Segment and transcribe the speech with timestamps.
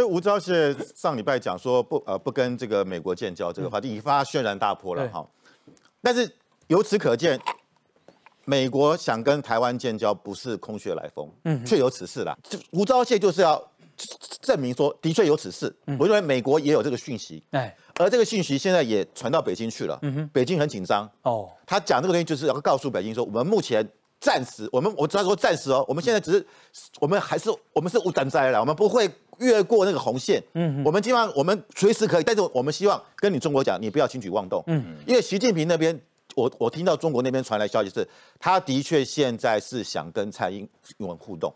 [0.00, 5.26] 吴钊燮上礼拜讲说不呃不跟这个美国建交这个话题引发轩然大波了哈，
[6.00, 6.34] 但是
[6.68, 7.38] 由此可见，
[8.46, 12.34] 美国想跟台湾建交不是空穴来风，嗯，确有此事啦。
[12.70, 13.62] 吴钊燮就是要
[14.40, 23.86] 证明说的确有此事，我认为美国也有这个讯息，哎，而这个讯息现在也传到北京去了，嗯哼，北京很紧张哦，他讲这个东西就是要告诉北京说我们目前。
[24.24, 26.46] 暂时，我们我只要说暂时哦，我们现在只是，
[27.00, 29.10] 我们还是我们是无战灾了，我们不会
[29.42, 30.42] 越过那个红线。
[30.54, 34.62] 嗯，我们希望我们随时可以，但是我们希望跟你中国讲，你不要轻举妄动。
[34.66, 36.00] 嗯，因为习近平那边，
[36.34, 38.06] 我我听到中国那边传来消息是，
[38.38, 40.68] 他的确现在是想跟蔡英
[40.98, 41.52] 文互动。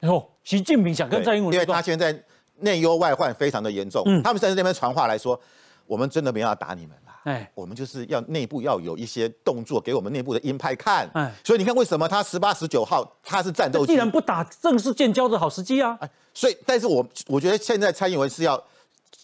[0.00, 2.18] 哦，习近平想跟蔡英文，因为他现在
[2.60, 5.38] 内忧外患非常的严重，他们甚至那边传话来说，
[5.86, 6.96] 我们真的没要打你们。
[7.24, 11.10] 哎，我们就是要内部要有一些动作给我们内部的鹰派看。
[11.14, 13.84] 哎，所以你看，为什么他十八、十九号他是战斗？
[13.84, 15.96] 既然不打，正是建交的好时机啊！
[16.00, 18.62] 哎，所以，但是我我觉得现在蔡英文是要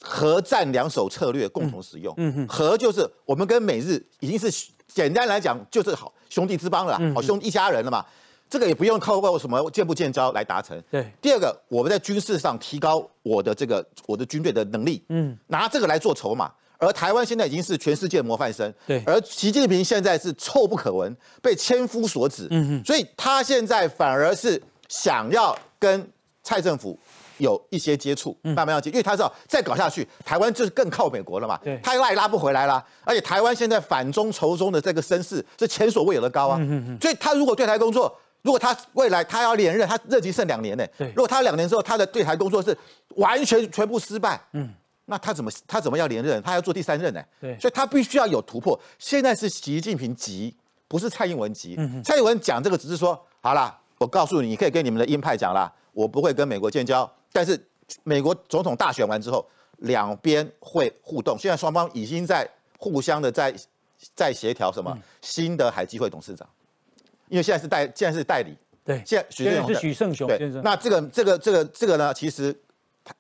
[0.01, 2.15] 核战两手策略共同使用。
[2.17, 8.05] 嗯哼，核就是我们跟美日已经是简单来讲就是好兄弟之邦了，好兄一家人了嘛。
[8.49, 10.83] 这个也不用靠过什么建不建交来达成。
[10.91, 15.05] 对，第二个，我们在军事上提高我的这个我的军队的能力。
[15.09, 16.51] 嗯，拿这个来做筹码。
[16.81, 19.03] 而台湾现在已经是全世界模范生，对。
[19.07, 22.85] 而习近平现在是臭不可闻，被千夫所指，嗯哼。
[22.85, 26.11] 所以他现在反而是想要跟
[26.43, 26.99] 蔡政府
[27.37, 31.79] 有一些接触，慢慢要接，因为他知道再搞下去，台湾就是更靠美国了嘛，对。
[31.83, 36.99] 他拉也拉不回来了，而且台湾现在反中仇中的这个声势是前所未有的高啊，嗯哼。
[37.01, 41.09] 所以他如果对台工作，如果他未来他要连任，他任期剩两年呢，对。
[41.09, 42.75] 如果他两年之后他的对台工作是
[43.17, 44.73] 完全全部失败，嗯。
[45.11, 46.41] 那他怎么他怎么要连任？
[46.41, 47.21] 他要做第三任呢？
[47.41, 48.81] 对，所以他必须要有突破。
[48.97, 50.55] 现在是习近平急，
[50.87, 51.77] 不是蔡英文急。
[52.05, 57.13] 蔡英文讲这个只是说，好了，我告诉你，你可以跟你们的鹰派讲啦，我不会跟美国建交。
[57.33, 57.61] 但是
[58.05, 59.45] 美国总统大选完之后，
[59.79, 61.37] 两边会互动。
[61.37, 62.49] 现在双方已经在
[62.79, 63.53] 互相的在
[64.15, 66.49] 在协调什么新的海基会董事长，
[67.29, 68.57] 因为现在是代现在是代理。
[68.85, 69.27] 对，现在
[69.75, 70.63] 许胜雄先生。
[70.63, 72.57] 那这个这个这个这个呢，其实。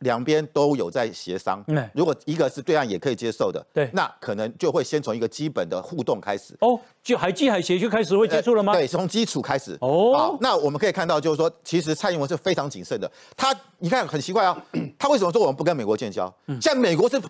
[0.01, 1.65] 两边都有在协商，
[1.95, 6.55] 如果一个是对岸也可以接受的，对，那可能就会先从一个基本的互动开始。
[6.61, 8.73] 哦，就海基海协就开始会接触了吗？
[8.73, 9.77] 对，从基础开始。
[9.81, 13.11] 哦，那我们可以看到，就是说，其实蔡英文是非常谨慎的。
[13.37, 14.57] 他，你看很奇怪啊，
[14.99, 16.33] 他为什么说我们不跟美国建交？
[16.47, 17.21] 现在美国是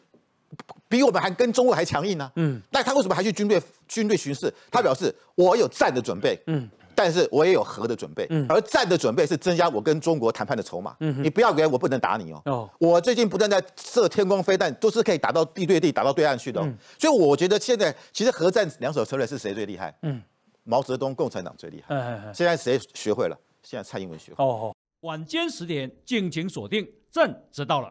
[0.88, 2.30] 比我们还跟中国还强硬呢。
[2.36, 4.52] 嗯，那他为什么还去军队军队巡视？
[4.70, 6.38] 他表示我有战的准备。
[6.46, 6.68] 嗯。
[7.02, 10.94] 但是我也有和的准备，而战的准备是增加我跟中国谈判的筹码。
[10.98, 12.42] 你不要以为我不能打你哦。
[12.44, 16.60] 哦我最近不断在射天宫飞弹，都是可以打到地对地，打到对岸去的。
[16.98, 19.96] 所以我觉得现在其实核战两手策略是谁最厉害？
[20.02, 20.20] 嗯，
[20.64, 21.96] 毛泽东共产党最厉害。
[22.34, 23.38] 现在谁学会了？
[23.62, 24.44] 现在蔡英文学会。
[24.44, 27.90] 哦，晚间十点敬请锁定，朕知道了。